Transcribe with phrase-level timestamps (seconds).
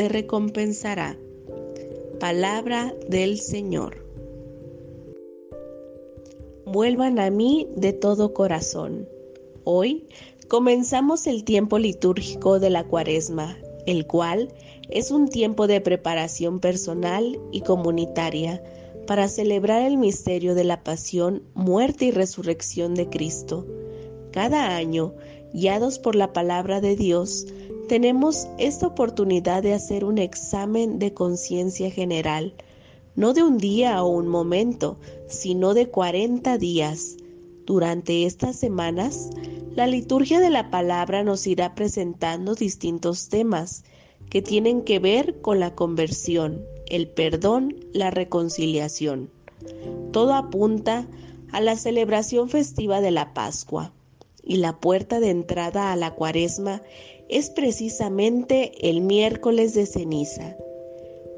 [0.00, 1.18] te recompensará.
[2.20, 4.02] Palabra del Señor.
[6.64, 9.06] Vuelvan a mí de todo corazón.
[9.64, 10.08] Hoy
[10.48, 14.48] comenzamos el tiempo litúrgico de la cuaresma, el cual
[14.88, 18.64] es un tiempo de preparación personal y comunitaria
[19.06, 23.66] para celebrar el misterio de la pasión, muerte y resurrección de Cristo.
[24.32, 25.12] Cada año,
[25.52, 27.46] guiados por la palabra de Dios,
[27.90, 32.54] tenemos esta oportunidad de hacer un examen de conciencia general,
[33.16, 34.96] no de un día o un momento,
[35.26, 37.16] sino de 40 días.
[37.66, 39.30] Durante estas semanas,
[39.74, 43.82] la liturgia de la palabra nos irá presentando distintos temas
[44.28, 49.30] que tienen que ver con la conversión, el perdón, la reconciliación.
[50.12, 51.08] Todo apunta
[51.50, 53.92] a la celebración festiva de la Pascua
[54.44, 56.82] y la puerta de entrada a la cuaresma
[57.30, 60.56] es precisamente el miércoles de ceniza.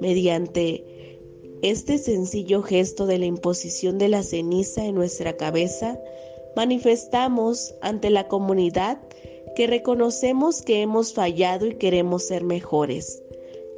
[0.00, 1.19] Mediante
[1.62, 6.00] este sencillo gesto de la imposición de la ceniza en nuestra cabeza,
[6.56, 9.00] manifestamos ante la comunidad
[9.54, 13.22] que reconocemos que hemos fallado y queremos ser mejores.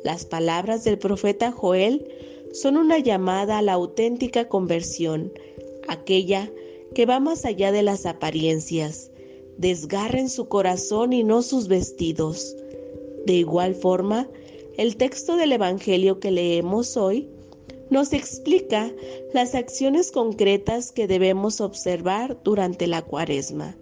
[0.04, 2.08] Las palabras del profeta Joel
[2.53, 5.32] son una llamada a la auténtica conversión,
[5.88, 6.50] aquella
[6.94, 9.10] que va más allá de las apariencias,
[9.59, 12.56] desgarren su corazón y no sus vestidos.
[13.27, 14.28] De igual forma,
[14.77, 17.28] el texto del Evangelio que leemos hoy
[17.91, 18.91] nos explica
[19.33, 23.77] las acciones concretas que debemos observar durante la cuaresma.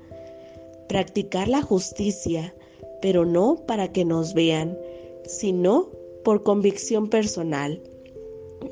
[0.88, 2.54] Practicar la justicia,
[3.00, 4.78] pero no para que nos vean,
[5.24, 5.90] sino
[6.24, 7.82] por convicción personal.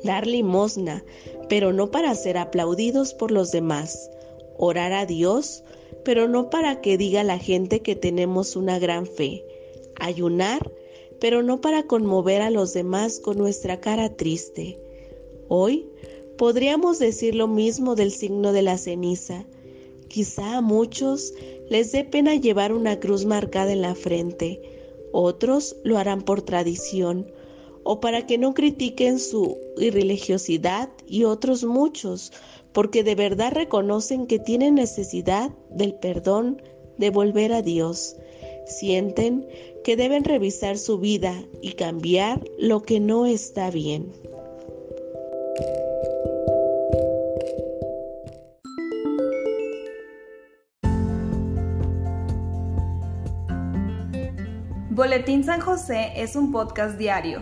[0.03, 1.03] Dar limosna,
[1.49, 4.09] pero no para ser aplaudidos por los demás.
[4.57, 5.63] Orar a Dios,
[6.03, 9.45] pero no para que diga la gente que tenemos una gran fe.
[9.99, 10.71] Ayunar,
[11.19, 14.79] pero no para conmover a los demás con nuestra cara triste.
[15.47, 15.87] Hoy
[16.37, 19.45] podríamos decir lo mismo del signo de la ceniza,
[20.11, 21.33] Quizá a muchos
[21.69, 24.61] les dé pena llevar una cruz marcada en la frente,
[25.13, 27.31] otros lo harán por tradición
[27.83, 32.31] o para que no critiquen su irreligiosidad y otros muchos,
[32.73, 36.61] porque de verdad reconocen que tienen necesidad del perdón,
[36.97, 38.15] de volver a Dios.
[38.65, 39.47] Sienten
[39.83, 44.11] que deben revisar su vida y cambiar lo que no está bien.
[54.91, 57.41] Boletín San José es un podcast diario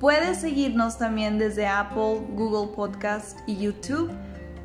[0.00, 4.10] Puedes seguirnos también desde Apple, Google Podcast y YouTube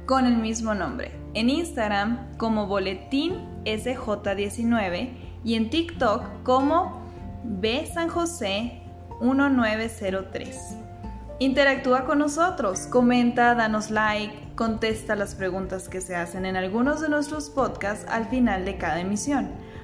[0.06, 1.12] con el mismo nombre.
[1.36, 5.10] En Instagram como Boletín SJ19
[5.44, 7.04] y en TikTok como
[7.44, 8.82] B San José
[9.22, 10.76] 1903.
[11.38, 17.08] Interactúa con nosotros, comenta, danos like, contesta las preguntas que se hacen en algunos de
[17.08, 19.52] nuestros podcasts al final de cada emisión.